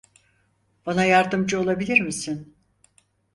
[0.85, 2.55] Bana yardımcı olabilir misin?